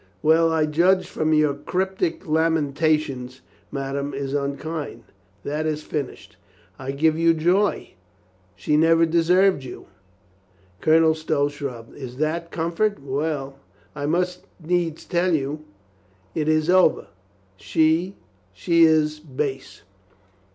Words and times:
"Well, 0.23 0.51
I 0.51 0.65
judge 0.65 1.05
from 1.05 1.31
your 1.31 1.53
cryptic 1.53 2.25
lamentations 2.25 3.41
ma 3.69 3.93
dame 3.93 4.15
is 4.15 4.33
unkind?" 4.33 5.03
"That 5.43 5.67
is 5.67 5.83
finished." 5.83 6.37
"I 6.79 6.89
give 6.91 7.19
you 7.19 7.35
joy. 7.35 7.91
She 8.55 8.77
never 8.77 9.05
deserved 9.05 9.63
you." 9.63 9.85
Colonel 10.81 11.13
Stow 11.13 11.49
shrugged. 11.49 11.95
"Is 11.95 12.17
that 12.17 12.49
comfort?... 12.49 12.97
Well... 12.99 13.59
I 13.95 14.07
must 14.07 14.47
needs 14.59 15.05
tell 15.05 15.35
you... 15.35 15.65
It 16.33 16.47
is 16.47 16.67
over... 16.67 17.05
She... 17.57 18.15
she 18.53 18.81
is 18.83 19.19
base." 19.19 19.83